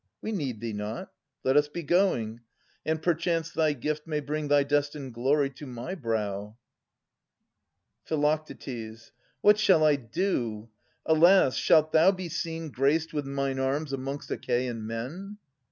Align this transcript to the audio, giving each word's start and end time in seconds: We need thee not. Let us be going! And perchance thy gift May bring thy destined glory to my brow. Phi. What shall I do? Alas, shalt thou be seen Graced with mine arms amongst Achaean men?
We 0.19 0.31
need 0.31 0.61
thee 0.61 0.73
not. 0.73 1.11
Let 1.43 1.55
us 1.57 1.67
be 1.67 1.83
going! 1.83 2.39
And 2.83 3.03
perchance 3.03 3.51
thy 3.51 3.73
gift 3.73 4.07
May 4.07 4.19
bring 4.19 4.47
thy 4.47 4.63
destined 4.63 5.13
glory 5.13 5.51
to 5.51 5.67
my 5.67 5.93
brow. 5.93 6.57
Phi. 8.05 8.15
What 9.41 9.59
shall 9.59 9.83
I 9.83 9.97
do? 9.97 10.69
Alas, 11.05 11.55
shalt 11.55 11.91
thou 11.91 12.11
be 12.11 12.29
seen 12.29 12.71
Graced 12.71 13.13
with 13.13 13.27
mine 13.27 13.59
arms 13.59 13.93
amongst 13.93 14.31
Achaean 14.31 14.87
men? 14.87 15.37